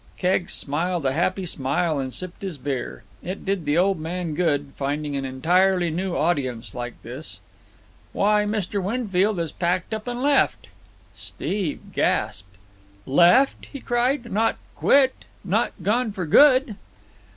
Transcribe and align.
Keggs 0.17 0.51
smiled 0.51 1.05
a 1.05 1.13
happy 1.13 1.45
smile 1.45 1.99
and 1.99 2.11
sipped 2.11 2.41
his 2.41 2.57
beer. 2.57 3.03
It 3.21 3.45
did 3.45 3.65
the 3.65 3.77
old 3.77 3.99
man 3.99 4.33
good, 4.33 4.73
finding 4.75 5.15
an 5.15 5.25
entirely 5.25 5.91
new 5.91 6.17
audience 6.17 6.73
like 6.73 6.99
this. 7.03 7.39
"Why, 8.11 8.45
Mr. 8.45 8.81
Winfield 8.81 9.39
'as 9.39 9.51
packed 9.51 9.93
up 9.93 10.07
and 10.07 10.19
left." 10.23 10.65
Steve 11.15 11.93
gasped. 11.93 12.57
"Left!" 13.05 13.67
he 13.67 13.79
cried. 13.79 14.31
"Not 14.31 14.57
quit? 14.75 15.13
Not 15.45 15.71
gone 15.83 16.13
for 16.13 16.25
good?" 16.25 16.77